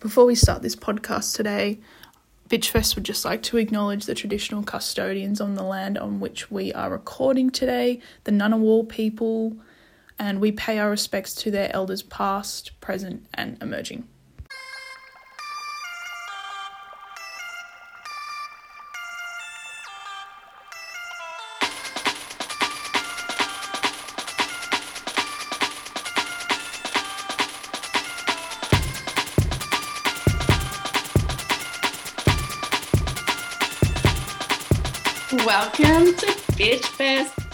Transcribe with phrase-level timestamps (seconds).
[0.00, 1.80] Before we start this podcast today,
[2.48, 6.72] Bitchfest would just like to acknowledge the traditional custodians on the land on which we
[6.72, 9.56] are recording today, the Ngunnawal people,
[10.16, 14.06] and we pay our respects to their elders past, present, and emerging.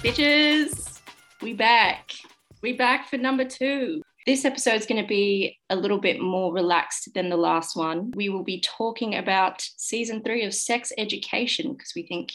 [0.05, 1.01] Bitches.
[1.41, 2.13] We back.
[2.61, 4.03] We back for number two.
[4.27, 8.13] This episode is going to be a little bit more relaxed than the last one.
[8.15, 12.33] We will be talking about season three of sex education because we think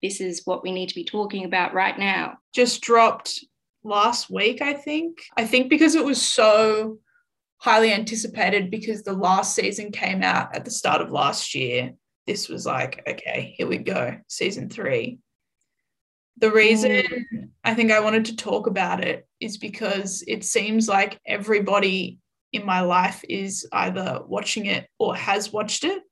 [0.00, 2.38] this is what we need to be talking about right now.
[2.54, 3.44] Just dropped
[3.82, 5.24] last week, I think.
[5.36, 6.98] I think because it was so
[7.56, 11.94] highly anticipated because the last season came out at the start of last year
[12.28, 15.18] this was like, okay, here we go, season three.
[16.42, 17.48] The reason mm.
[17.62, 22.18] I think I wanted to talk about it is because it seems like everybody
[22.52, 26.02] in my life is either watching it or has watched it.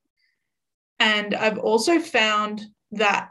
[1.01, 3.27] And I've also found that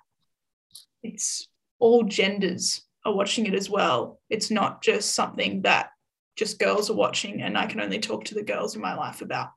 [1.02, 1.48] it's
[1.78, 4.20] all genders are watching it as well.
[4.28, 5.88] It's not just something that
[6.36, 9.22] just girls are watching and I can only talk to the girls in my life
[9.22, 9.48] about.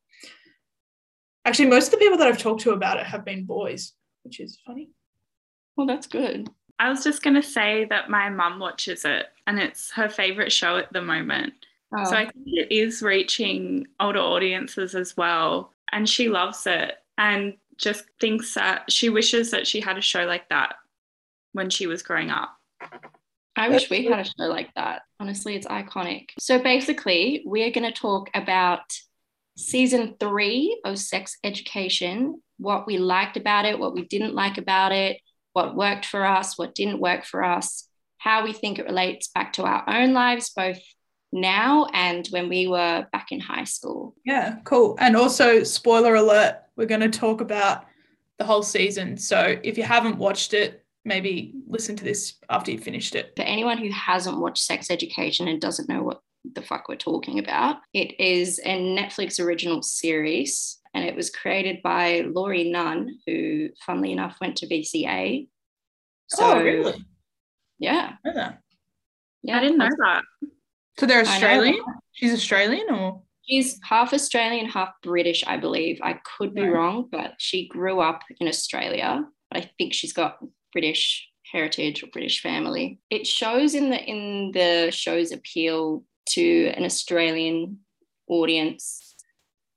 [1.43, 3.91] Actually, most of the people that I've talked to about it have been boys,
[4.23, 4.91] which is funny.
[5.75, 6.49] Well, that's good.
[6.83, 10.51] I was just going to say that my mum watches it and it's her favorite
[10.51, 11.53] show at the moment.
[11.97, 12.03] Oh.
[12.03, 15.71] So I think it is reaching older audiences as well.
[15.93, 20.25] And she loves it and just thinks that she wishes that she had a show
[20.25, 20.75] like that
[21.53, 22.53] when she was growing up.
[23.55, 25.03] I wish we had a show like that.
[25.21, 26.31] Honestly, it's iconic.
[26.37, 28.81] So basically, we are going to talk about
[29.55, 34.91] season three of Sex Education, what we liked about it, what we didn't like about
[34.91, 35.21] it,
[35.53, 39.53] what worked for us, what didn't work for us, how we think it relates back
[39.53, 40.79] to our own lives, both
[41.31, 44.15] now and when we were back in high school.
[44.25, 44.95] Yeah, cool.
[44.99, 47.85] And also, spoiler alert, we're going to talk about
[48.37, 49.17] the whole season.
[49.17, 53.33] So if you haven't watched it, maybe listen to this after you've finished it.
[53.35, 56.21] For anyone who hasn't watched Sex Education and doesn't know what
[56.53, 57.77] the fuck we're talking about.
[57.93, 64.11] It is a Netflix original series and it was created by Laurie Nunn, who, funnily
[64.11, 65.47] enough, went to VCA.
[66.27, 67.05] So, oh, really?
[67.79, 68.13] Yeah.
[68.25, 68.53] I
[69.43, 69.57] yeah.
[69.57, 70.23] I didn't know that.
[70.99, 71.83] So they're Australian?
[72.11, 73.21] She's Australian or?
[73.41, 75.99] She's half Australian, half British, I believe.
[76.01, 76.73] I could be right.
[76.73, 79.25] wrong, but she grew up in Australia.
[79.51, 80.37] But I think she's got
[80.71, 82.99] British heritage or British family.
[83.09, 87.79] It shows in the in the show's appeal to an Australian
[88.27, 89.12] audience,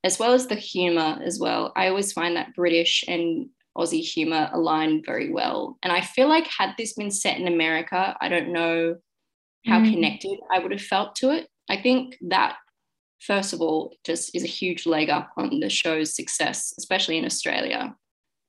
[0.07, 1.73] as well as the humor as well.
[1.75, 5.79] I always find that British and Aussie humor align very well.
[5.83, 8.99] And I feel like had this been set in America, I don't know
[9.67, 9.93] how mm.
[9.93, 11.49] connected I would have felt to it.
[11.69, 12.57] I think that
[13.19, 17.25] first of all just is a huge leg up on the show's success, especially in
[17.25, 17.97] Australia.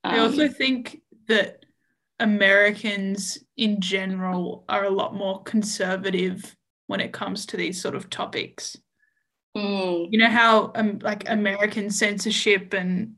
[0.04, 1.64] Um, I also think that
[2.20, 8.10] Americans in general are a lot more conservative when it comes to these sort of
[8.10, 8.76] topics.
[9.58, 10.08] Mm.
[10.10, 13.14] You know how um, like American censorship and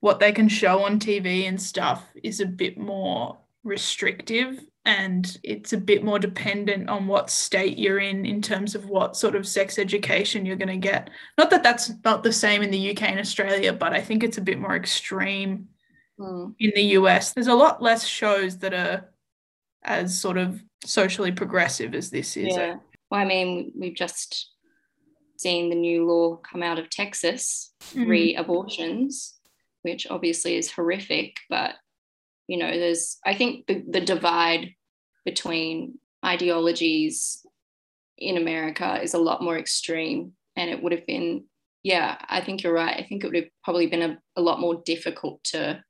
[0.00, 5.72] what they can show on TV and stuff is a bit more restrictive and it's
[5.72, 9.46] a bit more dependent on what state you're in in terms of what sort of
[9.46, 11.08] sex education you're going to get.
[11.38, 14.38] Not that that's not the same in the UK and Australia, but I think it's
[14.38, 15.68] a bit more extreme
[16.18, 16.52] mm.
[16.58, 17.32] in the US.
[17.32, 19.12] There's a lot less shows that are
[19.84, 22.56] as sort of socially progressive as this is.
[22.56, 22.76] Yeah.
[23.10, 24.50] Well, I mean, we've just
[25.42, 28.08] seen the new law come out of Texas, mm-hmm.
[28.08, 29.34] re abortions,
[29.82, 31.36] which obviously is horrific.
[31.50, 31.74] But,
[32.46, 34.74] you know, there's, I think the, the divide
[35.24, 37.44] between ideologies
[38.16, 40.32] in America is a lot more extreme.
[40.56, 41.44] And it would have been,
[41.82, 42.96] yeah, I think you're right.
[42.96, 45.82] I think it would have probably been a, a lot more difficult to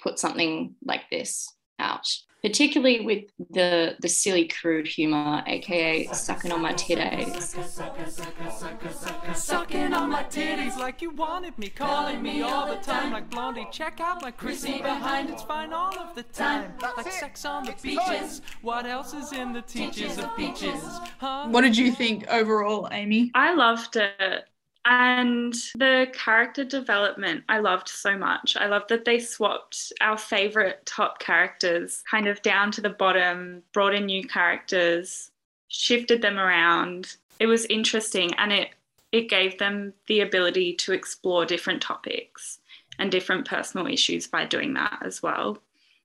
[0.00, 1.48] put something like this
[1.78, 2.06] out
[2.46, 7.42] particularly with the the silly crude humor, aka sucking on my titties.
[9.34, 13.66] Sucking on my titties like you wanted me, calling me all the time like Blondie.
[13.72, 16.72] Check out my Chrissy behind, it's fine all of the time.
[16.96, 18.42] Like sex on the beaches.
[18.62, 20.80] What else is in the teachers of peaches?
[21.18, 21.48] Huh?
[21.48, 23.32] What did you think overall, Amy?
[23.34, 24.44] I loved it.
[24.88, 28.56] And the character development I loved so much.
[28.56, 33.64] I loved that they swapped our favorite top characters kind of down to the bottom,
[33.72, 35.32] brought in new characters,
[35.66, 37.16] shifted them around.
[37.40, 38.70] It was interesting and it
[39.10, 42.58] it gave them the ability to explore different topics
[42.98, 45.58] and different personal issues by doing that as well.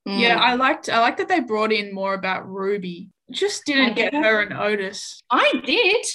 [0.08, 0.20] Mm.
[0.20, 3.10] Yeah, I liked I liked that they brought in more about Ruby.
[3.30, 5.22] Just didn't get her and Otis.
[5.30, 6.06] I did.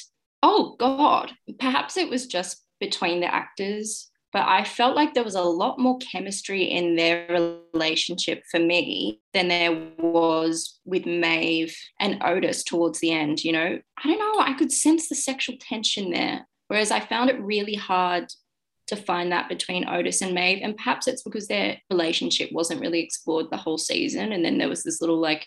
[0.49, 1.33] Oh God.
[1.59, 5.81] Perhaps it was just between the actors, but I felt like there was a lot
[5.81, 13.01] more chemistry in their relationship for me than there was with Maeve and Otis towards
[13.01, 13.43] the end.
[13.43, 14.39] You know, I don't know.
[14.39, 16.47] I could sense the sexual tension there.
[16.69, 18.29] Whereas I found it really hard
[18.87, 20.61] to find that between Otis and Maeve.
[20.63, 24.31] And perhaps it's because their relationship wasn't really explored the whole season.
[24.31, 25.45] And then there was this little like,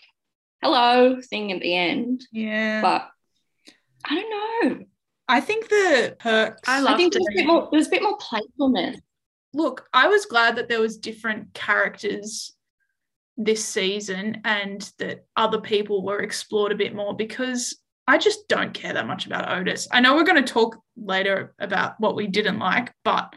[0.62, 2.26] hello thing at the end.
[2.32, 2.82] Yeah.
[2.82, 3.08] But
[4.04, 4.30] I don't
[4.78, 4.84] know.
[5.30, 6.68] I think the perks.
[6.68, 9.00] I loved I think there was, a bit more, there was a bit more playfulness.
[9.54, 12.52] Look, I was glad that there was different characters
[13.36, 17.78] this season and that other people were explored a bit more because
[18.08, 19.86] I just don't care that much about Otis.
[19.92, 23.32] I know we're going to talk later about what we didn't like, but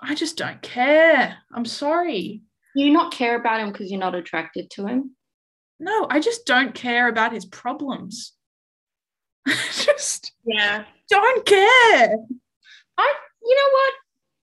[0.00, 1.36] I just don't care.
[1.52, 2.42] I'm sorry.
[2.76, 5.16] You not care about him because you're not attracted to him?
[5.80, 8.34] No, I just don't care about his problems.
[9.46, 12.16] just yeah, don't care.
[12.98, 13.94] I you know what?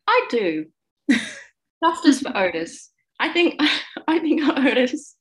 [0.07, 0.65] I do.
[1.83, 2.91] Justice for Otis.
[3.19, 3.61] I think
[4.07, 5.15] I think Otis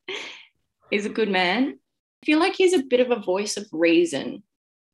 [0.91, 1.79] is a good man.
[2.23, 4.43] I feel like he's a bit of a voice of reason,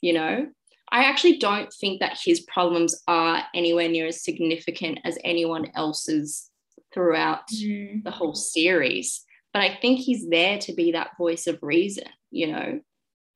[0.01, 0.47] you know?
[0.93, 6.49] I actually don't think that his problems are anywhere near as significant as anyone else's
[6.95, 8.05] throughout mm.
[8.05, 9.25] the whole series.
[9.53, 12.81] But I think he's there to be that voice of reason, you know,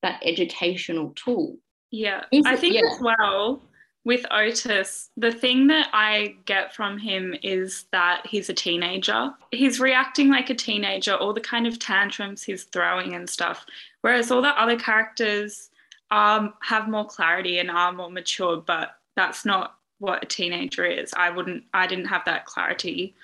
[0.02, 1.56] that educational tool.
[1.90, 2.24] Yeah.
[2.30, 2.82] He's, I think yeah.
[2.92, 3.62] as well,
[4.04, 9.32] with Otis, the thing that I get from him is that he's a teenager.
[9.50, 13.66] He's reacting like a teenager, all the kind of tantrums he's throwing and stuff.
[14.00, 15.68] Whereas all the other characters
[16.10, 21.12] um, have more clarity and are more mature, but that's not what a teenager is.
[21.14, 23.14] I wouldn't, I didn't have that clarity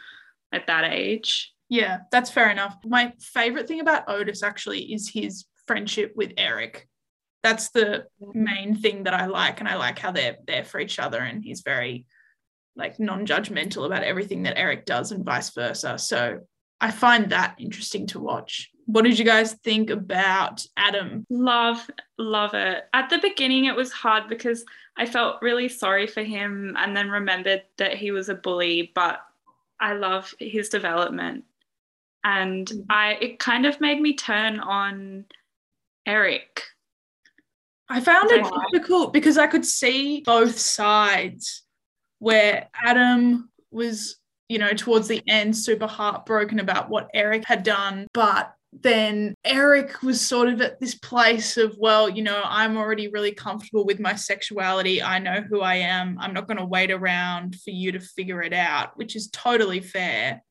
[0.52, 1.54] at that age.
[1.70, 2.76] Yeah, that's fair enough.
[2.84, 6.88] My favorite thing about Otis actually is his friendship with Eric
[7.46, 10.98] that's the main thing that I like, and I like how they're there for each
[10.98, 12.06] other, and he's very
[12.74, 15.96] like non-judgmental about everything that Eric does, and vice versa.
[15.96, 16.40] So
[16.80, 18.70] I find that interesting to watch.
[18.86, 21.24] What did you guys think about Adam?
[21.30, 22.84] Love, love it.
[22.92, 24.64] At the beginning, it was hard because
[24.96, 29.20] I felt really sorry for him and then remembered that he was a bully, but
[29.78, 31.44] I love his development.
[32.24, 32.90] And mm-hmm.
[32.90, 35.26] I it kind of made me turn on
[36.06, 36.62] Eric
[37.88, 41.62] I found it difficult because I could see both sides
[42.18, 44.16] where Adam was,
[44.48, 50.02] you know, towards the end super heartbroken about what Eric had done, but then Eric
[50.02, 54.00] was sort of at this place of, well, you know, I'm already really comfortable with
[54.00, 55.02] my sexuality.
[55.02, 56.18] I know who I am.
[56.20, 59.80] I'm not going to wait around for you to figure it out, which is totally
[59.80, 60.42] fair.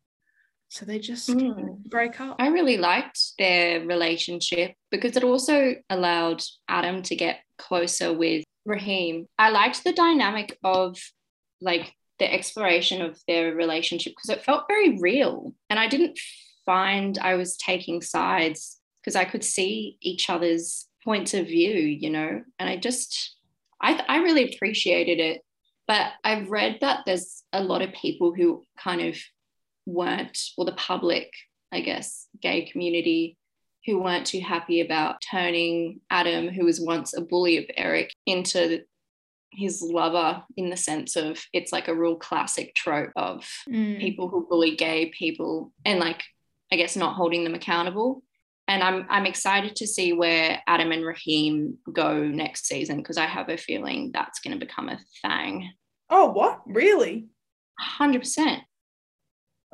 [0.70, 1.84] So they just mm.
[1.86, 2.36] break up.
[2.40, 9.28] I really liked their relationship because it also allowed Adam to get closer with Rahim.
[9.38, 10.98] I liked the dynamic of
[11.62, 15.54] like the exploration of their relationship because it felt very real.
[15.70, 16.20] And I didn't
[16.66, 22.10] find I was taking sides because I could see each other's points of view, you
[22.10, 23.36] know, and I just,
[23.82, 25.42] I, I really appreciated it.
[25.88, 29.18] But I've read that there's a lot of people who kind of
[29.86, 31.32] weren't, or the public,
[31.72, 33.38] I guess, gay community
[33.86, 38.82] who weren't too happy about turning Adam, who was once a bully of Eric, into
[39.52, 44.00] his lover in the sense of it's like a real classic trope of mm.
[44.00, 46.22] people who bully gay people and like
[46.72, 48.24] I guess not holding them accountable.
[48.68, 53.26] And I'm I'm excited to see where Adam and Rahim go next season because I
[53.26, 55.72] have a feeling that's going to become a thing.
[56.10, 56.62] Oh, what?
[56.66, 57.28] Really?
[57.80, 58.60] Hundred percent.
[58.60, 58.64] Uh,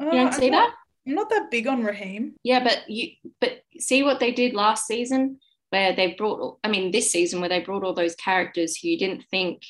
[0.06, 0.70] you don't uh, see I'm that?
[0.70, 0.74] Not,
[1.08, 2.36] I'm not that big on Rahim.
[2.44, 5.40] Yeah, but you but see what they did last season
[5.70, 8.98] where they brought I mean this season where they brought all those characters who you
[8.98, 9.64] didn't think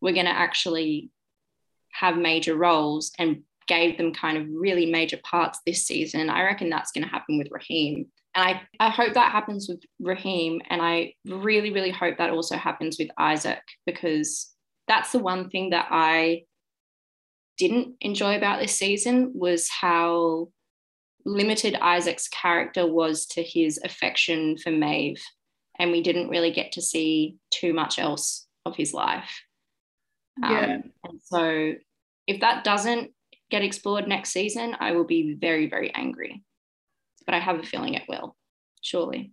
[0.00, 1.10] were going to actually
[1.92, 6.30] have major roles and gave them kind of really major parts this season.
[6.30, 8.06] I reckon that's going to happen with Rahim.
[8.34, 10.60] And I, I hope that happens with Rahim.
[10.68, 14.50] And I really, really hope that also happens with Isaac because
[14.88, 16.44] that's the one thing that I
[17.68, 20.48] didn't enjoy about this season was how
[21.24, 25.22] limited Isaac's character was to his affection for Maeve.
[25.78, 29.42] And we didn't really get to see too much else of his life.
[30.40, 30.74] Yeah.
[30.74, 31.74] Um, and so
[32.26, 33.12] if that doesn't
[33.50, 36.42] get explored next season, I will be very, very angry.
[37.26, 38.34] But I have a feeling it will,
[38.80, 39.32] surely.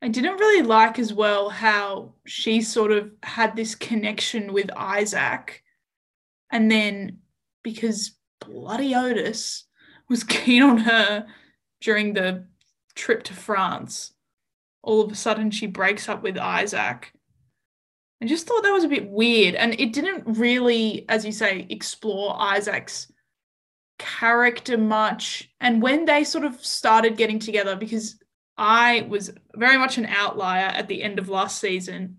[0.00, 5.62] I didn't really like as well how she sort of had this connection with Isaac.
[6.50, 7.18] And then
[7.62, 9.64] because bloody Otis
[10.08, 11.26] was keen on her
[11.80, 12.46] during the
[12.94, 14.12] trip to France,
[14.82, 17.12] all of a sudden she breaks up with Isaac.
[18.22, 19.54] I just thought that was a bit weird.
[19.54, 23.10] And it didn't really, as you say, explore Isaac's
[23.98, 25.50] character much.
[25.60, 28.16] And when they sort of started getting together, because
[28.58, 32.18] I was very much an outlier at the end of last season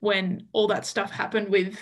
[0.00, 1.76] when all that stuff happened with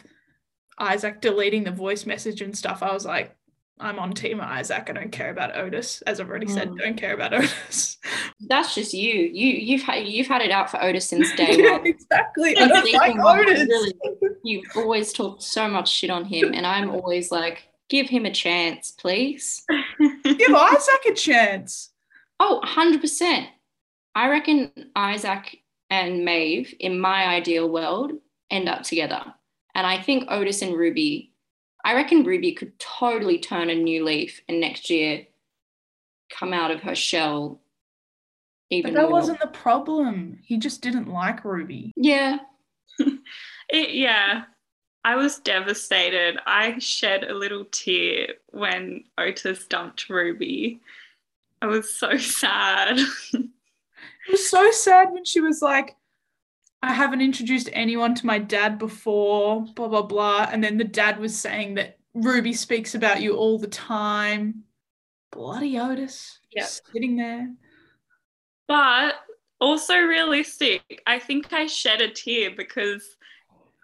[0.81, 2.83] Isaac deleting the voice message and stuff.
[2.83, 3.37] I was like,
[3.79, 4.89] I'm on team Isaac.
[4.89, 6.03] I don't care about Otis.
[6.03, 6.55] As I've already mm.
[6.55, 7.99] said, don't care about Otis.
[8.41, 9.15] That's just you.
[9.15, 11.87] You you've had you've had it out for Otis since day one.
[11.87, 12.57] exactly.
[12.57, 13.61] I don't like Otis.
[13.69, 13.95] Really,
[14.43, 18.33] you've always talked so much shit on him, and I'm always like, give him a
[18.33, 19.65] chance, please.
[20.25, 21.91] give Isaac a chance.
[22.39, 23.49] Oh, 100 percent.
[24.15, 25.59] I reckon Isaac
[25.89, 28.13] and Maeve, in my ideal world,
[28.51, 29.35] end up together.
[29.75, 31.33] And I think Otis and Ruby,
[31.85, 35.27] I reckon Ruby could totally turn a new leaf and next year
[36.31, 37.61] come out of her shell.
[38.71, 39.19] Even but that more.
[39.19, 40.39] wasn't the problem.
[40.45, 41.93] He just didn't like Ruby.
[41.97, 42.39] Yeah.
[42.99, 44.45] it, yeah.
[45.03, 46.39] I was devastated.
[46.47, 50.81] I shed a little tear when Otis dumped Ruby.
[51.63, 52.99] I was so sad.
[52.99, 55.97] It was so sad when she was like,
[56.83, 60.49] I haven't introduced anyone to my dad before, blah, blah, blah.
[60.51, 64.65] And then the dad was saying that Ruby speaks about you all the time.
[65.31, 66.39] Bloody Otis.
[66.51, 66.65] Yeah.
[66.65, 67.53] Sitting there.
[68.67, 69.17] But
[69.61, 71.03] also realistic.
[71.07, 73.17] I think I shed a tear because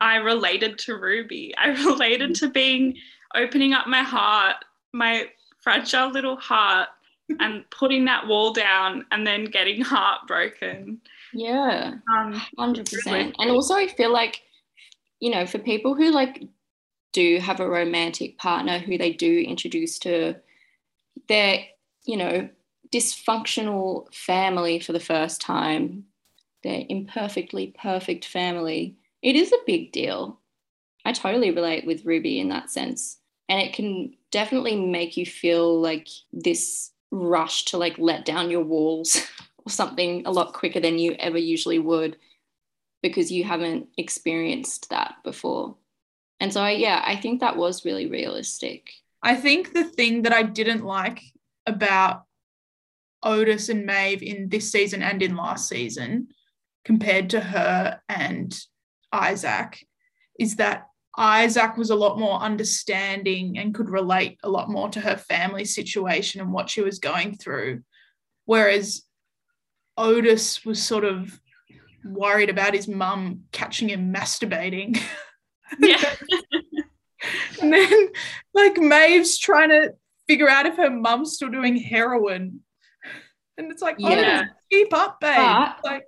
[0.00, 1.54] I related to Ruby.
[1.58, 2.96] I related to being
[3.34, 4.56] opening up my heart,
[4.92, 5.28] my
[5.60, 6.88] fragile little heart
[7.40, 11.00] and putting that wall down and then getting heartbroken.
[11.36, 13.34] Yeah, um, 100%.
[13.38, 14.42] And also, I feel like,
[15.20, 16.44] you know, for people who like
[17.12, 20.36] do have a romantic partner who they do introduce to
[21.28, 21.64] their,
[22.04, 22.48] you know,
[22.90, 26.04] dysfunctional family for the first time,
[26.62, 30.40] their imperfectly perfect family, it is a big deal.
[31.04, 33.18] I totally relate with Ruby in that sense.
[33.48, 38.64] And it can definitely make you feel like this rush to like let down your
[38.64, 39.16] walls
[39.68, 42.16] something a lot quicker than you ever usually would
[43.02, 45.76] because you haven't experienced that before.
[46.40, 48.90] And so, I, yeah, I think that was really realistic.
[49.22, 51.20] I think the thing that I didn't like
[51.66, 52.24] about
[53.22, 56.28] Otis and Maeve in this season and in last season,
[56.84, 58.58] compared to her and
[59.12, 59.84] Isaac,
[60.38, 65.00] is that Isaac was a lot more understanding and could relate a lot more to
[65.00, 67.82] her family situation and what she was going through.
[68.44, 69.02] Whereas
[69.96, 71.40] Otis was sort of
[72.04, 75.00] worried about his mum catching him masturbating.
[75.78, 76.14] Yeah.
[77.60, 78.08] and then,
[78.54, 79.94] like, Maeve's trying to
[80.28, 82.60] figure out if her mum's still doing heroin.
[83.58, 84.44] And it's like, oh, yeah.
[84.48, 85.36] oh, keep up, babe.
[85.36, 86.04] But like,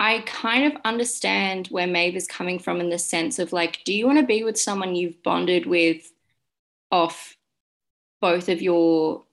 [0.00, 3.92] I kind of understand where Maeve is coming from in the sense of like, do
[3.92, 6.10] you want to be with someone you've bonded with
[6.90, 7.36] off
[8.20, 9.24] both of your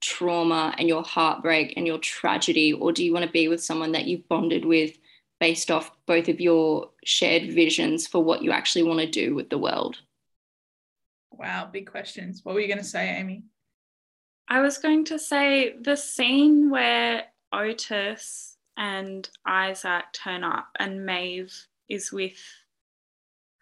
[0.00, 3.92] trauma and your heartbreak and your tragedy, or do you want to be with someone
[3.92, 4.96] that you've bonded with
[5.40, 9.50] based off both of your shared visions for what you actually want to do with
[9.50, 9.98] the world?
[11.30, 12.44] Wow, big questions.
[12.44, 13.44] What were you going to say, Amy?
[14.48, 21.54] I was going to say the scene where Otis and Isaac turn up, and Maeve
[21.88, 22.38] is with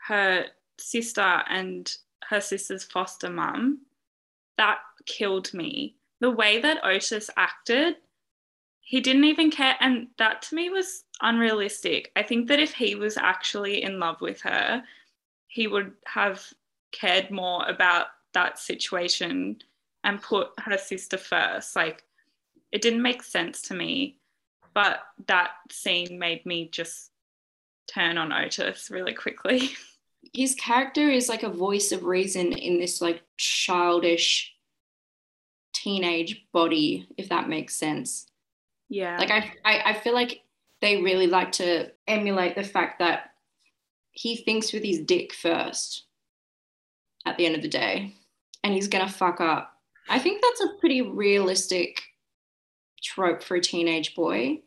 [0.07, 0.47] her
[0.79, 1.93] sister and
[2.29, 3.81] her sister's foster mum.
[4.59, 5.97] That killed me.
[6.21, 7.97] The way that Otis acted,
[8.81, 9.77] he didn't even care.
[9.81, 12.13] And that to me was unrealistic.
[12.17, 14.83] I think that if he was actually in love with her,
[15.49, 16.43] he would have
[16.93, 19.59] cared more about that situation
[20.05, 21.77] and put her sister first.
[21.77, 22.05] Like,
[22.73, 24.17] it didn't make sense to me
[24.77, 27.11] but that scene made me just
[27.91, 29.71] turn on Otis really quickly.
[30.35, 34.55] His character is like a voice of reason in this like childish
[35.87, 38.27] teenage body, if that makes sense.
[38.89, 39.17] Yeah.
[39.19, 40.43] Like I, I, I feel like
[40.81, 43.31] they really like to emulate the fact that
[44.11, 46.05] he thinks with his dick first
[47.25, 48.15] at the end of the day
[48.65, 49.73] and he's gonna fuck up.
[50.09, 52.01] I think that's a pretty realistic
[53.03, 54.61] trope for a teenage boy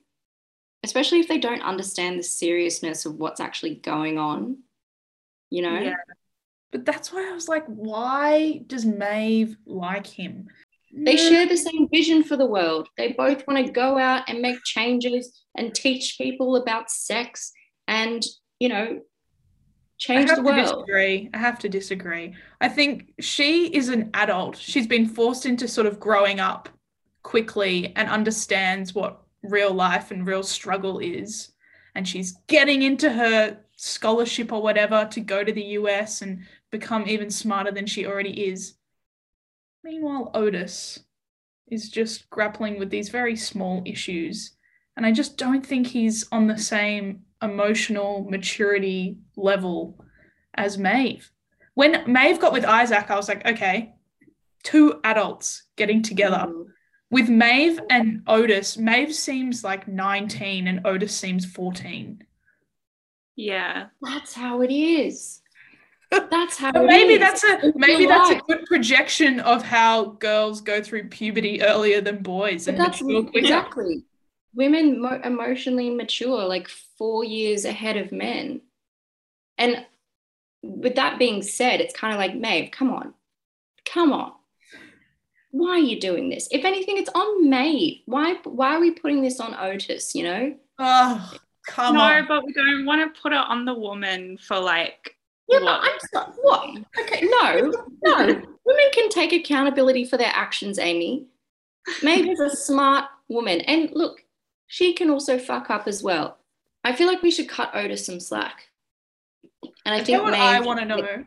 [0.83, 4.57] especially if they don't understand the seriousness of what's actually going on,
[5.49, 5.77] you know?
[5.77, 5.95] Yeah.
[6.71, 10.47] But that's why I was like, why does Maeve like him?
[10.91, 12.89] They share the same vision for the world.
[12.97, 17.51] They both want to go out and make changes and teach people about sex
[17.87, 18.25] and,
[18.59, 19.01] you know,
[19.97, 20.55] change the world.
[20.55, 21.29] I have to disagree.
[21.33, 22.35] I have to disagree.
[22.61, 24.57] I think she is an adult.
[24.57, 26.69] She's been forced into sort of growing up
[27.21, 31.51] quickly and understands what real life and real struggle is.
[31.95, 37.07] And she's getting into her scholarship or whatever to go to the US and become
[37.07, 38.75] even smarter than she already is.
[39.83, 40.99] Meanwhile, Otis
[41.67, 44.51] is just grappling with these very small issues.
[44.97, 50.03] And I just don't think he's on the same emotional maturity level
[50.55, 51.31] as Maeve.
[51.75, 53.93] When Maeve got with Isaac, I was like, okay,
[54.63, 56.45] two adults getting together.
[56.49, 56.65] Mm.
[57.11, 62.23] With Maeve and Otis, Maeve seems like 19 and Otis seems 14.
[63.35, 63.87] Yeah.
[64.01, 65.38] That's how it is.
[66.11, 71.09] That's how maybe that's a maybe that's a good projection of how girls go through
[71.09, 73.01] puberty earlier than boys and that's
[73.33, 74.03] exactly.
[74.55, 78.61] Women mo- emotionally mature like four years ahead of men.
[79.59, 79.85] And
[80.63, 83.13] with that being said it's kind of like Maeve come on.
[83.85, 84.31] Come on.
[85.51, 86.47] Why are you doing this?
[86.51, 88.01] If anything it's on Maeve.
[88.05, 90.55] Why why are we putting this on Otis you know?
[90.79, 91.33] Oh
[91.67, 92.21] come no, on.
[92.21, 95.15] no but we don't want to put it on the woman for like
[95.49, 95.81] yeah, what?
[95.81, 96.37] but I'm sorry.
[96.41, 96.77] What?
[97.01, 98.25] Okay, no, no.
[98.65, 101.25] Women can take accountability for their actions, Amy.
[102.03, 103.61] Maeve's a smart woman.
[103.61, 104.23] And look,
[104.67, 106.37] she can also fuck up as well.
[106.83, 108.67] I feel like we should cut Otis some slack.
[109.85, 111.25] And I, I think what Maeve, I want to know.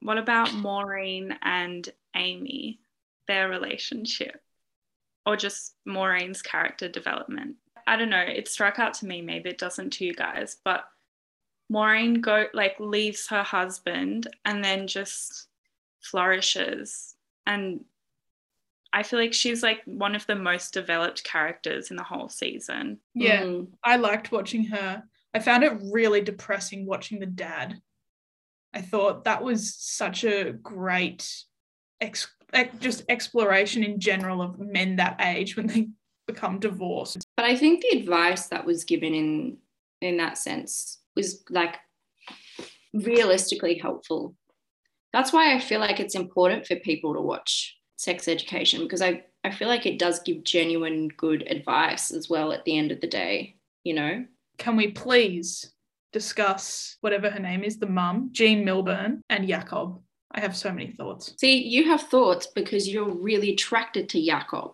[0.00, 2.80] What about Maureen and Amy,
[3.28, 4.42] their relationship,
[5.24, 7.56] or just Maureen's character development?
[7.86, 8.20] I don't know.
[8.20, 9.22] It struck out to me.
[9.22, 10.84] Maybe it doesn't to you guys, but
[11.72, 15.48] Maureen go like leaves her husband and then just
[16.00, 17.14] flourishes
[17.46, 17.84] and
[18.92, 22.98] I feel like she's like one of the most developed characters in the whole season.
[23.14, 23.68] Yeah, mm.
[23.82, 25.02] I liked watching her.
[25.32, 27.80] I found it really depressing watching the dad.
[28.74, 31.26] I thought that was such a great
[32.02, 32.34] ex-
[32.80, 35.88] just exploration in general of men that age when they
[36.26, 37.26] become divorced.
[37.34, 39.56] But I think the advice that was given in
[40.02, 41.76] in that sense was like
[42.92, 44.34] realistically helpful.
[45.12, 49.24] That's why I feel like it's important for people to watch sex education because I,
[49.44, 53.00] I feel like it does give genuine good advice as well at the end of
[53.00, 54.24] the day, you know?
[54.58, 55.72] Can we please
[56.12, 60.00] discuss whatever her name is, the mum, Jean Milburn, and Jakob?
[60.30, 61.34] I have so many thoughts.
[61.38, 64.72] See, you have thoughts because you're really attracted to Jakob.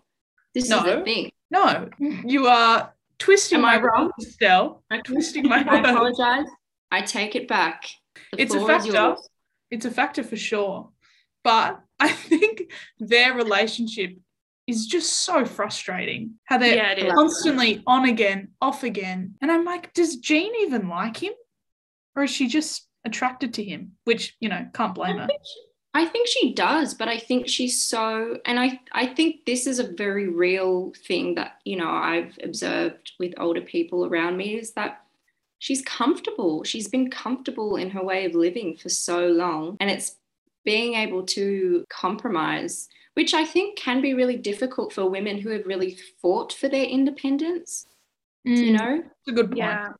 [0.55, 1.31] This no, is the thing.
[1.51, 6.47] No, you are twisting Am my I wrong, still I'm twisting my I apologize.
[6.91, 7.89] I take it back.
[8.33, 9.17] The it's a factor.
[9.71, 10.91] It's a factor for sure.
[11.45, 14.17] But I think their relationship
[14.67, 16.35] is just so frustrating.
[16.45, 19.35] How they're yeah, constantly on again, off again.
[19.41, 21.33] And I'm like, does Jean even like him?
[22.15, 23.93] Or is she just attracted to him?
[24.05, 25.29] Which, you know, can't blame her.
[25.99, 29.67] She, I think she does, but I think she's so and I I think this
[29.67, 34.57] is a very real thing that, you know, I've observed with older people around me
[34.57, 35.05] is that
[35.59, 36.65] she's comfortable.
[36.65, 39.77] She's been comfortable in her way of living for so long.
[39.81, 40.17] And it's
[40.65, 45.67] being able to compromise, which I think can be really difficult for women who have
[45.67, 47.87] really fought for their independence.
[48.47, 49.03] Mm, you know?
[49.05, 49.59] It's a good point.
[49.59, 49.93] Yeah.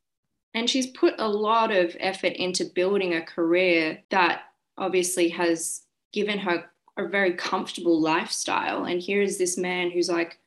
[0.55, 4.43] And she's put a lot of effort into building a career that
[4.77, 6.64] obviously has given her
[6.97, 8.85] a very comfortable lifestyle.
[8.85, 10.38] And here is this man who's like,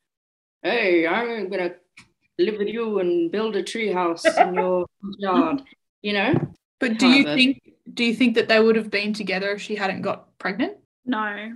[0.63, 1.75] hey, I'm going to
[2.37, 4.85] live with you and build a treehouse in your
[5.17, 5.63] yard,
[6.01, 6.33] you know?
[6.79, 7.61] But do you think
[7.93, 10.77] do you think that they would have been together if she hadn't got pregnant?
[11.05, 11.53] No.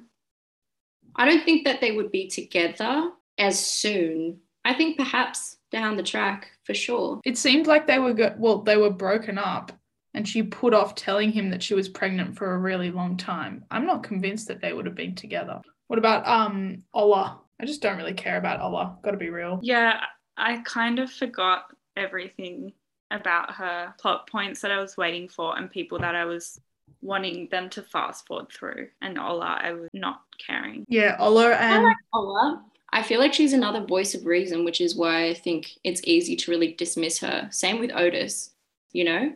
[1.16, 4.40] I don't think that they would be together as soon.
[4.66, 7.22] I think perhaps down the track for sure.
[7.24, 9.72] It seemed like they were go- well, they were broken up
[10.16, 13.64] and she put off telling him that she was pregnant for a really long time.
[13.70, 15.62] I'm not convinced that they would have been together.
[15.88, 17.40] What about um Ola?
[17.62, 18.98] I just don't really care about Ola.
[19.04, 19.60] Got to be real.
[19.62, 20.00] Yeah,
[20.38, 22.74] I kind of forgot everything
[23.12, 26.60] about her plot points that I was waiting for and people that I was
[27.02, 28.88] wanting them to fast forward through.
[29.02, 30.86] And Ola, I was not caring.
[30.88, 32.64] Yeah, Ola and I like Ola.
[32.92, 36.38] I feel like she's another voice of reason, which is why I think it's easy
[36.38, 37.50] to really dismiss her.
[37.52, 38.52] Same with Otis,
[38.94, 39.34] you know?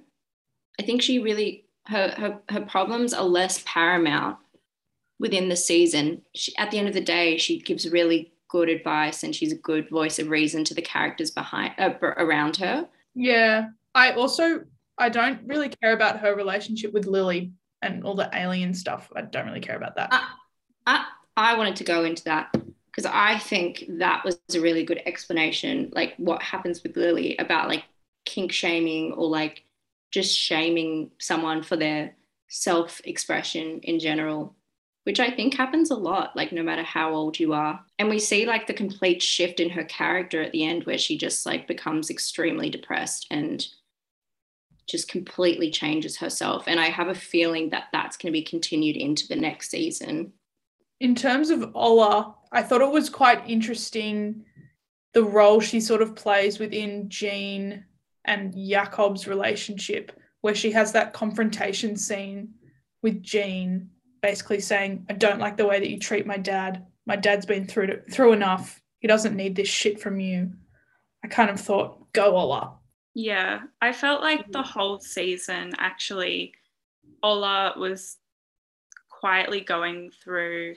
[0.79, 4.37] I think she really her her, her problems are less paramount
[5.19, 6.21] within the season.
[6.33, 9.57] She, at the end of the day, she gives really good advice and she's a
[9.57, 12.87] good voice of reason to the characters behind uh, around her.
[13.13, 14.63] Yeah, I also
[14.97, 19.11] I don't really care about her relationship with Lily and all the alien stuff.
[19.15, 20.09] I don't really care about that.
[20.11, 20.27] I,
[20.85, 21.05] I,
[21.37, 22.55] I wanted to go into that
[22.91, 27.69] because I think that was a really good explanation, like what happens with Lily about
[27.69, 27.85] like
[28.25, 29.63] kink shaming or like
[30.11, 32.15] just shaming someone for their
[32.47, 34.55] self expression in general,
[35.03, 37.79] which I think happens a lot, like no matter how old you are.
[37.99, 41.17] And we see like the complete shift in her character at the end where she
[41.17, 43.65] just like becomes extremely depressed and
[44.87, 46.63] just completely changes herself.
[46.67, 50.33] And I have a feeling that that's going to be continued into the next season.
[50.99, 54.43] In terms of Ola, I thought it was quite interesting
[55.13, 57.85] the role she sort of plays within Jean
[58.29, 60.11] and Jakob's relationship,
[60.41, 62.53] where she has that confrontation scene
[63.01, 63.89] with Jean,
[64.21, 66.85] basically saying, I don't like the way that you treat my dad.
[67.07, 68.79] My dad's been through to, through enough.
[68.99, 70.51] He doesn't need this shit from you.
[71.25, 72.75] I kind of thought, go Ola.
[73.15, 76.53] Yeah, I felt like the whole season actually,
[77.23, 78.17] Ola was
[79.09, 80.75] quietly going through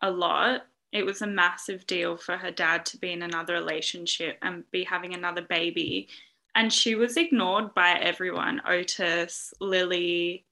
[0.00, 0.62] a lot.
[0.90, 4.84] It was a massive deal for her dad to be in another relationship and be
[4.84, 6.08] having another baby.
[6.54, 10.44] And she was ignored by everyone Otis, Lily,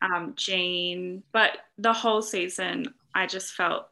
[0.00, 1.22] um, Jean.
[1.32, 3.86] But the whole season, I just felt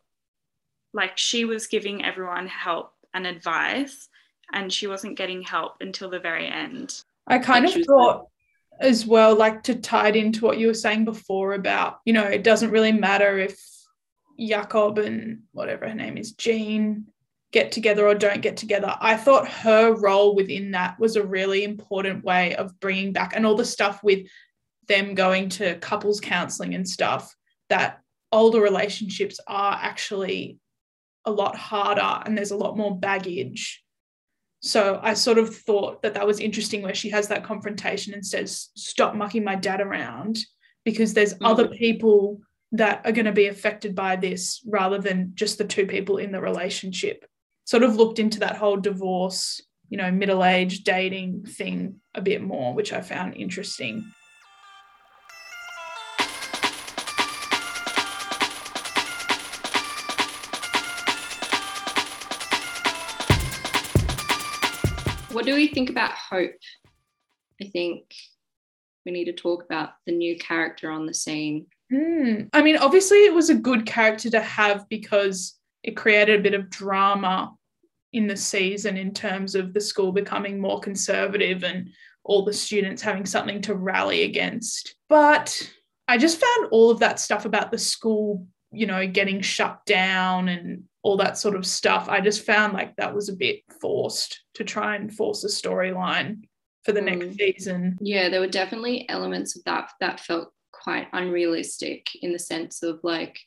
[0.92, 4.08] like she was giving everyone help and advice
[4.52, 7.02] and she wasn't getting help until the very end.
[7.26, 8.26] I kind like of thought
[8.80, 12.24] as well, like to tie it into what you were saying before about, you know,
[12.24, 13.60] it doesn't really matter if
[14.38, 17.06] Jakob and whatever her name is, Jean,
[17.52, 18.94] get together or don't get together.
[19.00, 23.46] I thought her role within that was a really important way of bringing back and
[23.46, 24.26] all the stuff with
[24.86, 27.34] them going to couples counseling and stuff
[27.68, 28.00] that
[28.32, 30.58] older relationships are actually
[31.24, 33.82] a lot harder and there's a lot more baggage
[34.60, 38.26] so I sort of thought that that was interesting where she has that confrontation and
[38.26, 40.38] says, Stop mucking my dad around
[40.84, 41.46] because there's mm-hmm.
[41.46, 42.40] other people
[42.72, 46.32] that are going to be affected by this rather than just the two people in
[46.32, 47.24] the relationship.
[47.68, 52.40] Sort of looked into that whole divorce, you know, middle age dating thing a bit
[52.40, 54.10] more, which I found interesting.
[65.32, 66.52] What do we think about Hope?
[67.60, 68.14] I think
[69.04, 71.66] we need to talk about the new character on the scene.
[71.92, 72.48] Mm.
[72.54, 76.54] I mean, obviously, it was a good character to have because it created a bit
[76.54, 77.54] of drama
[78.12, 81.90] in the season in terms of the school becoming more conservative and
[82.24, 84.94] all the students having something to rally against.
[85.08, 85.70] But
[86.06, 90.48] I just found all of that stuff about the school, you know, getting shut down
[90.48, 92.08] and all that sort of stuff.
[92.08, 96.44] I just found like that was a bit forced to try and force a storyline
[96.84, 97.18] for the mm.
[97.18, 97.98] next season.
[98.00, 103.00] Yeah, there were definitely elements of that that felt quite unrealistic in the sense of
[103.02, 103.38] like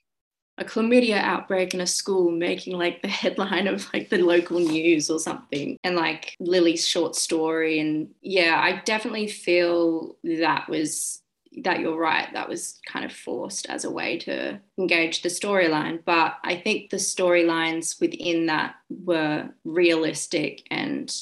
[0.61, 5.09] a chlamydia outbreak in a school making like the headline of like the local news
[5.09, 11.21] or something and like Lily's short story and yeah I definitely feel that was
[11.63, 15.99] that you're right, that was kind of forced as a way to engage the storyline.
[16.05, 21.13] But I think the storylines within that were realistic and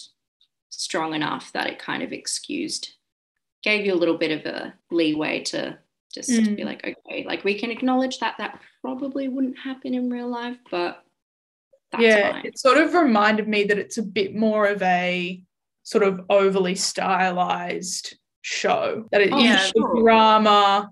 [0.69, 2.93] strong enough that it kind of excused,
[3.63, 5.77] gave you a little bit of a leeway to
[6.13, 6.55] just mm.
[6.55, 10.57] be like, okay, like we can acknowledge that that probably wouldn't happen in real life,
[10.71, 11.03] but
[11.97, 12.45] yeah, fine.
[12.45, 15.43] it sort of reminded me that it's a bit more of a
[15.83, 20.89] sort of overly stylized show that it oh, is yeah, drama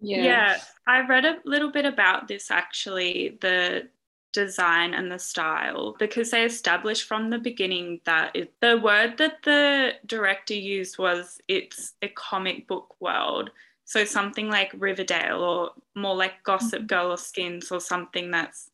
[0.00, 0.22] yeah.
[0.22, 3.88] yeah i read a little bit about this actually the
[4.32, 9.34] design and the style because they established from the beginning that it, the word that
[9.44, 13.50] the director used was it's a comic book world
[13.90, 16.86] so something like riverdale or more like gossip mm-hmm.
[16.86, 18.70] girl or skins or something that's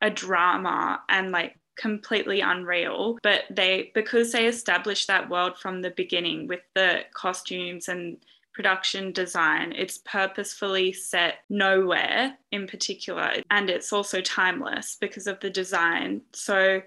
[0.00, 5.90] a drama and like completely unreal but they because they established that world from the
[5.90, 8.18] beginning with the costumes and
[8.54, 15.50] production design it's purposefully set nowhere in particular and it's also timeless because of the
[15.50, 16.80] design so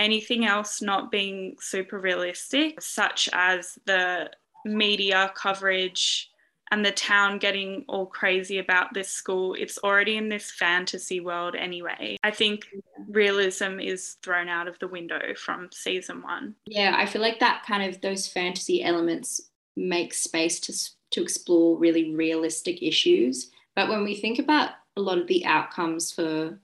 [0.00, 4.28] anything else not being super realistic such as the
[4.66, 6.32] media coverage
[6.70, 9.54] and the town getting all crazy about this school.
[9.54, 12.16] It's already in this fantasy world anyway.
[12.24, 12.66] I think
[13.08, 16.54] realism is thrown out of the window from season one.
[16.66, 19.40] Yeah, I feel like that kind of those fantasy elements
[19.76, 20.72] make space to
[21.12, 23.50] to explore really realistic issues.
[23.76, 26.58] But when we think about a lot of the outcomes for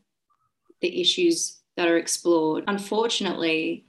[0.81, 3.85] the issues that are explored, unfortunately,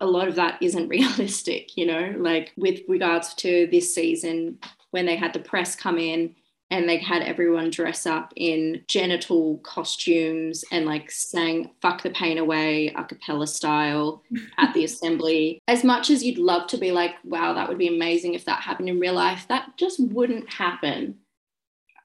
[0.00, 4.58] a lot of that isn't realistic, you know, like with regards to this season,
[4.92, 6.34] when they had the press come in
[6.70, 12.38] and they had everyone dress up in genital costumes and like sang fuck the pain
[12.38, 14.22] away a cappella style
[14.58, 15.60] at the assembly.
[15.68, 18.62] As much as you'd love to be like wow that would be amazing if that
[18.62, 21.16] happened in real life that just wouldn't happen.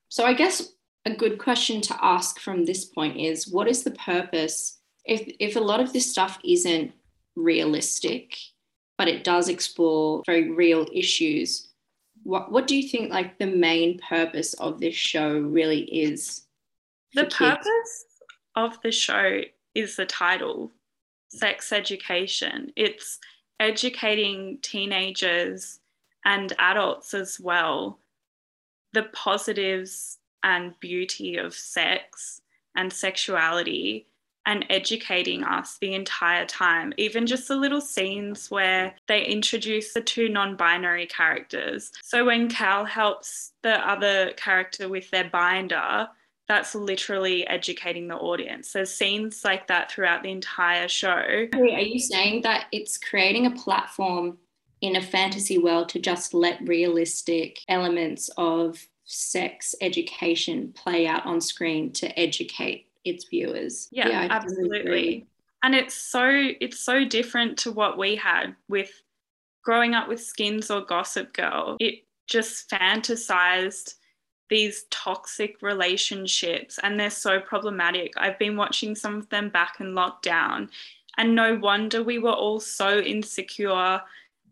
[0.10, 0.74] So i guess
[1.06, 4.80] a good question to ask from this point is what is the purpose?
[5.06, 6.92] If if a lot of this stuff isn't
[7.36, 8.36] realistic
[8.98, 11.67] but it does explore very real issues
[12.28, 16.44] what what do you think like the main purpose of this show really is
[17.14, 18.06] the purpose
[18.56, 19.42] of the show
[19.74, 20.72] is the title
[21.30, 22.72] sex education.
[22.76, 23.20] It's
[23.60, 25.80] educating teenagers
[26.26, 28.00] and adults as well
[28.94, 32.42] the positives and beauty of sex
[32.76, 34.08] and sexuality
[34.48, 36.94] and educating us the entire time.
[36.98, 41.92] Even just the little scenes where they introduce the two non binary characters.
[42.02, 46.08] So when Cal helps the other character with their binder,
[46.48, 48.72] that's literally educating the audience.
[48.72, 51.48] There's scenes like that throughout the entire show.
[51.54, 54.38] Are you saying that it's creating a platform
[54.80, 61.42] in a fantasy world to just let realistic elements of sex education play out on
[61.42, 63.88] screen to educate its viewers.
[63.92, 65.28] Yeah, yeah absolutely.
[65.64, 66.30] And it's so
[66.62, 69.02] it's so different to what we had with
[69.64, 71.78] growing up with Skins or Gossip Girl.
[71.80, 73.96] It just fantasized
[74.50, 78.14] these toxic relationships and they're so problematic.
[78.18, 80.70] I've been watching some of them back in lockdown
[81.18, 84.02] and no wonder we were all so insecure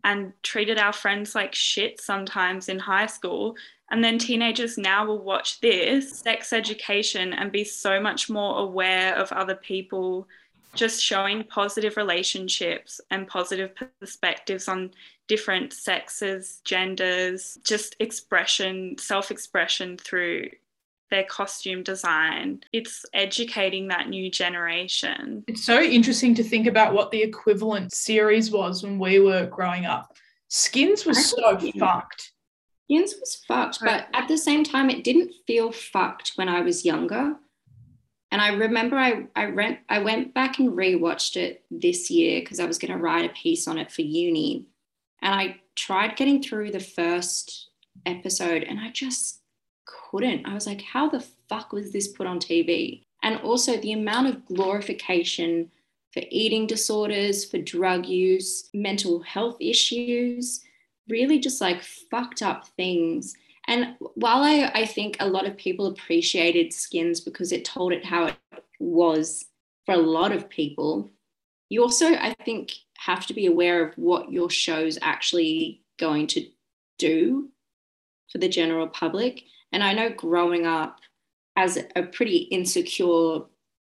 [0.04, 3.56] and treated our friends like shit sometimes in high school
[3.90, 9.14] and then teenagers now will watch this sex education and be so much more aware
[9.14, 10.26] of other people,
[10.74, 13.70] just showing positive relationships and positive
[14.00, 14.90] perspectives on
[15.28, 20.50] different sexes, genders, just expression, self expression through
[21.10, 22.60] their costume design.
[22.72, 25.44] It's educating that new generation.
[25.46, 29.86] It's so interesting to think about what the equivalent series was when we were growing
[29.86, 30.16] up.
[30.48, 32.32] Skins was so fucked
[32.86, 36.84] Skins was fucked, but at the same time, it didn't feel fucked when I was
[36.84, 37.34] younger.
[38.30, 42.60] And I remember I I rent I went back and rewatched it this year because
[42.60, 44.66] I was going to write a piece on it for uni,
[45.20, 47.70] and I tried getting through the first
[48.04, 49.40] episode, and I just
[49.84, 50.46] couldn't.
[50.46, 53.02] I was like, how the fuck was this put on TV?
[53.22, 55.70] And also the amount of glorification
[56.12, 60.62] for eating disorders, for drug use, mental health issues
[61.08, 63.34] really just like fucked up things.
[63.68, 68.04] And while I, I think a lot of people appreciated Skins because it told it
[68.04, 68.36] how it
[68.78, 69.46] was
[69.84, 71.10] for a lot of people,
[71.68, 76.46] you also, I think, have to be aware of what your show's actually going to
[76.98, 77.48] do
[78.30, 79.42] for the general public.
[79.72, 81.00] And I know growing up
[81.56, 83.40] as a pretty insecure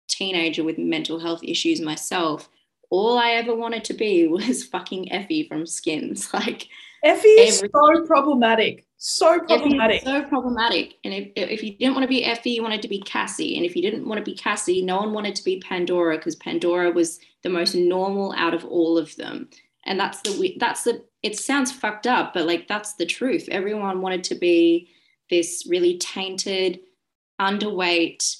[0.07, 2.49] teenager with mental health issues myself,
[2.89, 6.29] all I ever wanted to be was fucking Effie from Skins.
[6.33, 6.67] Like,
[7.03, 8.85] Effie is Every- so problematic.
[8.97, 10.03] So problematic.
[10.03, 10.95] so problematic.
[11.03, 13.57] And if, if you didn't want to be Effie, you wanted to be Cassie.
[13.57, 16.37] And if you didn't want to be Cassie, no one wanted to be Pandora because
[16.37, 19.49] Pandora was the most normal out of all of them.
[19.85, 23.49] And that's the that's the it sounds fucked up, but like that's the truth.
[23.51, 24.89] Everyone wanted to be
[25.29, 26.79] this really tainted,
[27.41, 28.37] underweight,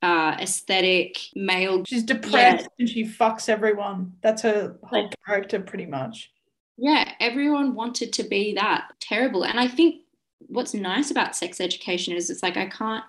[0.00, 1.84] uh, aesthetic male.
[1.84, 2.66] She's depressed yeah.
[2.78, 4.14] and she fucks everyone.
[4.22, 6.30] That's her whole like, character, pretty much
[6.78, 9.44] yeah, everyone wanted to be that terrible.
[9.44, 10.02] And I think
[10.46, 13.04] what's nice about sex education is it's like I can't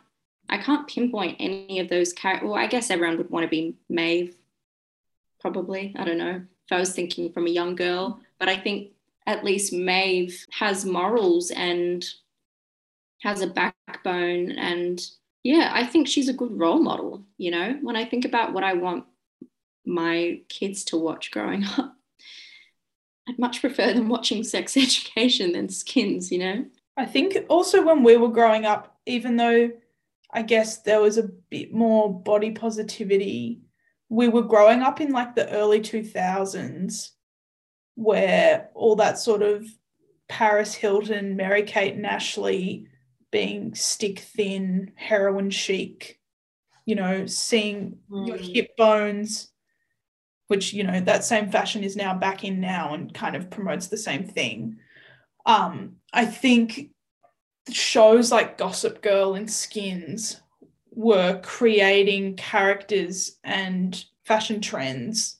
[0.49, 2.49] I can't pinpoint any of those characters.
[2.49, 4.35] Well, I guess everyone would want to be Maeve,
[5.39, 5.95] probably.
[5.97, 8.89] I don't know if I was thinking from a young girl, but I think
[9.27, 12.03] at least Maeve has morals and
[13.21, 14.51] has a backbone.
[14.53, 14.99] And
[15.43, 17.23] yeah, I think she's a good role model.
[17.37, 19.05] You know, when I think about what I want
[19.85, 21.95] my kids to watch growing up,
[23.29, 26.65] I'd much prefer them watching sex education than skins, you know?
[26.97, 29.71] I think also when we were growing up, even though
[30.31, 33.61] I guess there was a bit more body positivity,
[34.09, 37.11] we were growing up in like the early 2000s
[37.95, 39.65] where all that sort of
[40.27, 42.87] Paris Hilton, Mary Kate and Ashley
[43.31, 46.19] being stick thin, heroin chic,
[46.85, 48.27] you know, seeing mm.
[48.27, 49.51] your hip bones
[50.49, 53.87] which you know that same fashion is now back in now and kind of promotes
[53.87, 54.77] the same thing
[55.45, 56.89] um i think
[57.71, 60.41] shows like gossip girl and skins
[60.91, 65.37] were creating characters and fashion trends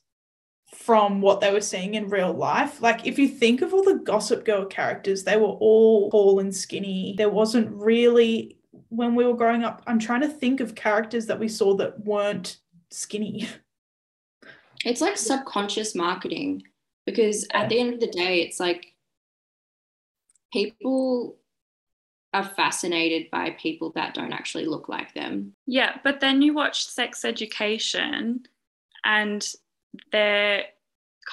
[0.72, 2.80] from what they were seeing in real life.
[2.80, 6.54] Like, if you think of all the Gossip Girl characters, they were all tall and
[6.54, 7.14] skinny.
[7.18, 11.38] There wasn't really when we were growing up, I'm trying to think of characters that
[11.38, 12.58] we saw that weren't
[12.90, 13.48] skinny.
[14.84, 16.62] It's like subconscious marketing
[17.06, 18.94] because at the end of the day, it's like
[20.52, 21.36] people
[22.32, 25.52] are fascinated by people that don't actually look like them.
[25.66, 28.44] Yeah, but then you watch Sex Education
[29.04, 29.46] and
[30.12, 30.64] their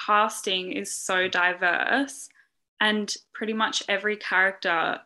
[0.06, 2.28] casting is so diverse
[2.80, 5.00] and pretty much every character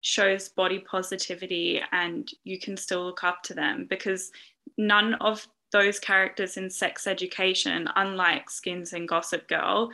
[0.00, 4.30] shows body positivity and you can still look up to them because
[4.76, 9.90] none of those characters in sex education unlike skins and gossip girl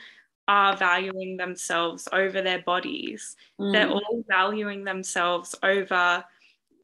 [0.47, 3.73] are valuing themselves over their bodies mm.
[3.73, 6.25] they're all valuing themselves over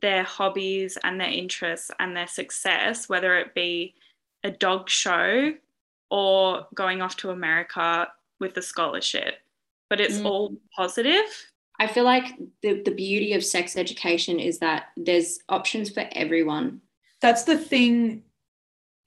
[0.03, 3.95] their hobbies and their interests and their success whether it be
[4.45, 5.53] a dog show
[6.11, 9.35] or going off to america with a scholarship
[9.91, 10.25] but it's mm.
[10.25, 11.27] all positive.
[11.79, 16.81] I feel like the, the beauty of sex education is that there's options for everyone.
[17.21, 18.23] That's the thing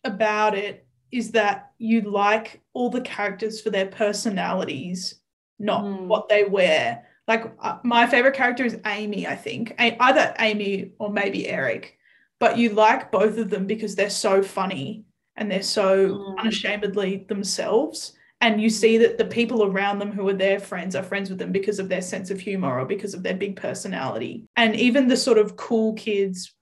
[0.04, 5.16] about it is that you like all the characters for their personalities,
[5.60, 6.08] not mm.
[6.08, 7.06] what they wear.
[7.28, 9.76] Like uh, my favorite character is Amy, I think.
[9.80, 11.98] A- either Amy or maybe Eric.
[12.40, 16.38] But you like both of them because they're so funny and they're so mm.
[16.40, 18.14] unashamedly themselves
[18.44, 21.40] and you see that the people around them who are their friends are friends with
[21.40, 25.08] them because of their sense of humor or because of their big personality and even
[25.08, 26.54] the sort of cool kids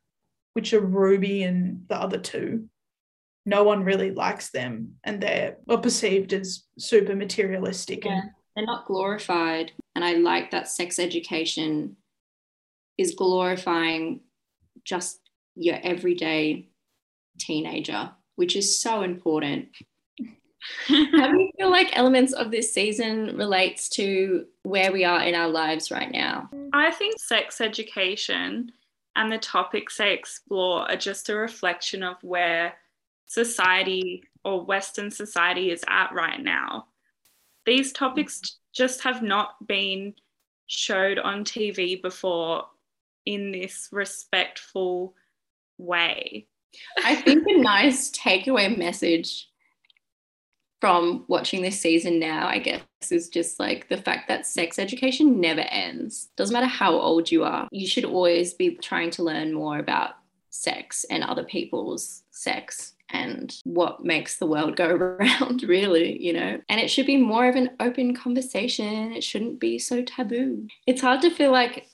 [0.53, 2.69] which are ruby and the other two
[3.51, 8.85] no one really likes them and they're perceived as super materialistic yeah, and they're not
[8.85, 11.97] glorified and i like that sex education
[12.97, 14.21] is glorifying
[14.85, 15.19] just
[15.55, 16.69] your everyday
[17.37, 19.67] teenager which is so important
[20.87, 25.33] how do you feel like elements of this season relates to where we are in
[25.33, 26.51] our lives right now?
[26.71, 28.71] I think sex education
[29.15, 32.75] and the topics they explore are just a reflection of where
[33.31, 36.87] society or Western society is at right now.
[37.65, 38.57] These topics mm-hmm.
[38.73, 40.15] just have not been
[40.67, 42.65] showed on TV before
[43.25, 45.15] in this respectful
[45.77, 46.47] way.
[47.05, 49.47] I think a nice takeaway message
[50.81, 55.39] from watching this season now, I guess, is just like the fact that sex education
[55.39, 56.29] never ends.
[56.35, 60.15] Doesn't matter how old you are, you should always be trying to learn more about
[60.49, 66.59] sex and other people's sex and what makes the world go around, really, you know?
[66.69, 69.13] And it should be more of an open conversation.
[69.13, 70.67] It shouldn't be so taboo.
[70.87, 71.87] It's hard to feel like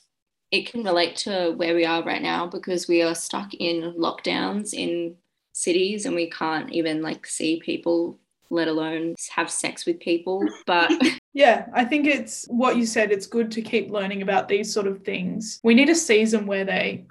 [0.51, 4.73] it can relate to where we are right now because we are stuck in lockdowns
[4.73, 5.15] in
[5.53, 10.45] cities and we can't even like see people let alone have sex with people.
[10.65, 10.91] But
[11.33, 13.11] yeah, I think it's what you said.
[13.11, 15.59] It's good to keep learning about these sort of things.
[15.63, 17.05] We need a season where they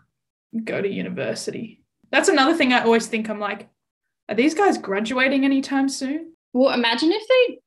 [0.65, 1.83] go to university.
[2.11, 3.69] That's another thing I always think I'm like,
[4.29, 6.33] are these guys graduating anytime soon?
[6.53, 7.59] Well, imagine if they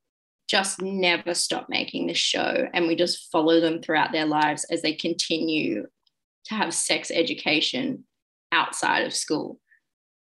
[0.50, 4.82] just never stop making this show and we just follow them throughout their lives as
[4.82, 5.86] they continue
[6.46, 8.04] to have sex education
[8.52, 9.60] outside of school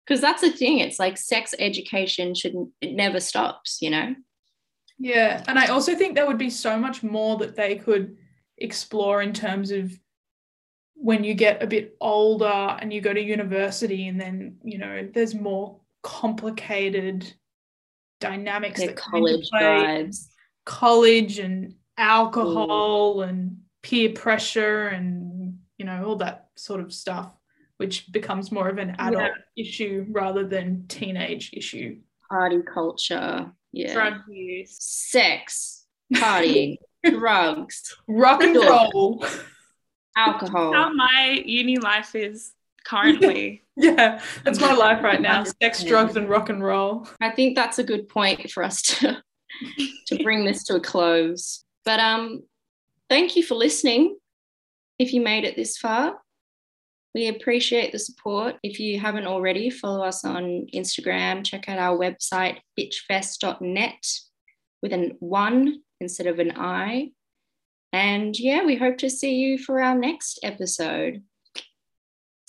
[0.07, 4.15] because that's the thing it's like sex education shouldn't it never stops you know
[4.99, 8.15] yeah and i also think there would be so much more that they could
[8.59, 9.91] explore in terms of
[10.97, 15.09] when you get a bit older and you go to university and then you know
[15.15, 17.33] there's more complicated
[18.21, 20.29] dynamics that college vibes
[20.67, 23.29] college and alcohol mm.
[23.29, 27.35] and peer pressure and you know all that sort of stuff
[27.81, 29.65] which becomes more of an adult yeah.
[29.65, 31.97] issue rather than teenage issue.
[32.29, 33.95] Party culture, yeah.
[33.95, 39.25] Drug use, sex, partying, drugs, rock and roll,
[40.15, 40.75] alcohol.
[40.75, 42.53] How my uni life is
[42.85, 43.65] currently.
[43.77, 45.45] yeah, that's my life right now.
[45.63, 47.07] Sex, drugs, and rock and roll.
[47.21, 49.23] I think that's a good point for us to
[50.07, 51.65] to bring this to a close.
[51.85, 52.43] But um,
[53.09, 54.17] thank you for listening.
[54.99, 56.19] If you made it this far,
[57.15, 58.57] we appreciate the support.
[58.63, 61.45] If you haven't already, follow us on Instagram.
[61.45, 64.07] Check out our website, bitchfest.net,
[64.83, 67.13] with an one instead of an I.
[67.93, 71.23] And yeah, we hope to see you for our next episode.